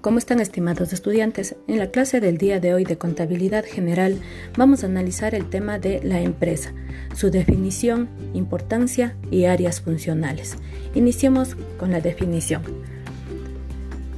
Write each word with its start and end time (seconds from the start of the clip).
¿Cómo 0.00 0.18
están 0.18 0.38
estimados 0.38 0.92
estudiantes? 0.92 1.56
En 1.66 1.78
la 1.80 1.90
clase 1.90 2.20
del 2.20 2.38
día 2.38 2.60
de 2.60 2.72
hoy 2.72 2.84
de 2.84 2.96
Contabilidad 2.96 3.64
General 3.64 4.16
vamos 4.56 4.84
a 4.84 4.86
analizar 4.86 5.34
el 5.34 5.50
tema 5.50 5.80
de 5.80 6.00
la 6.04 6.20
empresa, 6.20 6.72
su 7.16 7.32
definición, 7.32 8.08
importancia 8.32 9.16
y 9.32 9.46
áreas 9.46 9.80
funcionales. 9.80 10.56
Iniciemos 10.94 11.56
con 11.78 11.90
la 11.90 12.00
definición. 12.00 12.62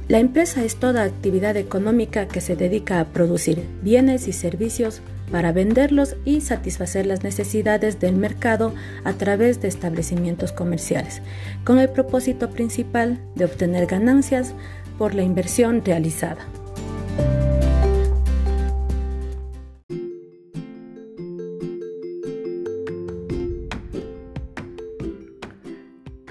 La 0.07 0.19
empresa 0.19 0.63
es 0.63 0.75
toda 0.75 1.01
actividad 1.01 1.57
económica 1.57 2.27
que 2.27 2.41
se 2.41 2.55
dedica 2.55 2.99
a 2.99 3.05
producir 3.05 3.63
bienes 3.81 4.27
y 4.27 4.33
servicios 4.33 5.01
para 5.31 5.51
venderlos 5.51 6.17
y 6.25 6.41
satisfacer 6.41 7.05
las 7.05 7.23
necesidades 7.23 7.99
del 7.99 8.15
mercado 8.15 8.73
a 9.03 9.13
través 9.13 9.61
de 9.61 9.69
establecimientos 9.69 10.51
comerciales, 10.51 11.21
con 11.63 11.79
el 11.79 11.89
propósito 11.89 12.49
principal 12.49 13.19
de 13.35 13.45
obtener 13.45 13.87
ganancias 13.87 14.53
por 15.01 15.15
la 15.15 15.23
inversión 15.23 15.83
realizada. 15.83 16.45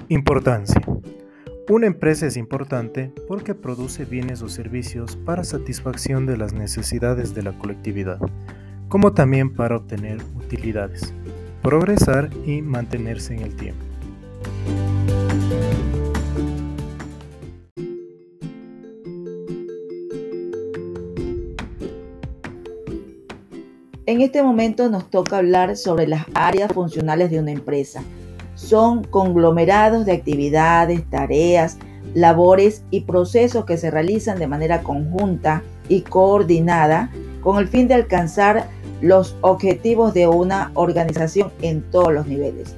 Importancia. 0.07 0.81
Una 1.67 1.87
empresa 1.87 2.27
es 2.27 2.37
importante 2.37 3.11
porque 3.27 3.53
produce 3.55 4.05
bienes 4.05 4.41
o 4.41 4.47
servicios 4.47 5.17
para 5.17 5.43
satisfacción 5.43 6.25
de 6.25 6.37
las 6.37 6.53
necesidades 6.53 7.35
de 7.35 7.43
la 7.43 7.51
colectividad, 7.59 8.19
como 8.87 9.11
también 9.11 9.53
para 9.53 9.75
obtener 9.75 10.19
utilidades, 10.37 11.13
progresar 11.61 12.29
y 12.45 12.61
mantenerse 12.61 13.35
en 13.35 13.41
el 13.41 13.53
tiempo. 13.53 13.90
En 24.07 24.19
este 24.21 24.41
momento 24.41 24.89
nos 24.89 25.11
toca 25.11 25.37
hablar 25.37 25.77
sobre 25.77 26.07
las 26.07 26.25
áreas 26.33 26.73
funcionales 26.73 27.29
de 27.29 27.39
una 27.39 27.51
empresa. 27.51 28.01
Son 28.55 29.03
conglomerados 29.03 30.07
de 30.07 30.13
actividades, 30.13 31.07
tareas, 31.11 31.77
labores 32.15 32.83
y 32.89 33.01
procesos 33.01 33.65
que 33.65 33.77
se 33.77 33.91
realizan 33.91 34.39
de 34.39 34.47
manera 34.47 34.81
conjunta 34.81 35.61
y 35.87 36.01
coordinada 36.01 37.11
con 37.41 37.59
el 37.59 37.67
fin 37.67 37.87
de 37.87 37.93
alcanzar 37.93 38.67
los 39.01 39.35
objetivos 39.41 40.15
de 40.15 40.27
una 40.27 40.71
organización 40.73 41.51
en 41.61 41.83
todos 41.91 42.11
los 42.11 42.25
niveles, 42.25 42.75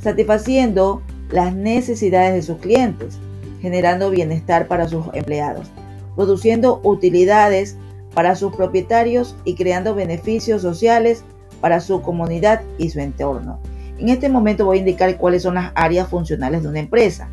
satisfaciendo 0.00 1.02
las 1.30 1.54
necesidades 1.54 2.34
de 2.34 2.42
sus 2.42 2.58
clientes, 2.58 3.18
generando 3.60 4.10
bienestar 4.10 4.66
para 4.66 4.88
sus 4.88 5.04
empleados, 5.14 5.70
produciendo 6.16 6.80
utilidades 6.82 7.76
para 8.14 8.36
sus 8.36 8.54
propietarios 8.54 9.36
y 9.44 9.54
creando 9.54 9.94
beneficios 9.94 10.62
sociales 10.62 11.24
para 11.60 11.80
su 11.80 12.00
comunidad 12.02 12.62
y 12.78 12.90
su 12.90 13.00
entorno. 13.00 13.58
En 13.98 14.08
este 14.08 14.28
momento 14.28 14.64
voy 14.64 14.78
a 14.78 14.80
indicar 14.80 15.16
cuáles 15.18 15.42
son 15.42 15.54
las 15.54 15.72
áreas 15.74 16.08
funcionales 16.08 16.62
de 16.62 16.68
una 16.68 16.80
empresa. 16.80 17.28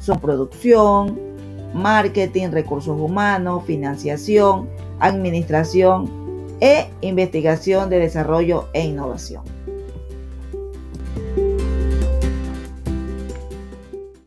Son 0.00 0.20
producción, 0.20 1.18
marketing, 1.74 2.50
recursos 2.50 2.98
humanos, 3.00 3.64
financiación, 3.66 4.68
administración 5.00 6.10
e 6.60 6.88
investigación 7.00 7.90
de 7.90 7.98
desarrollo 7.98 8.68
e 8.72 8.84
innovación. 8.84 9.42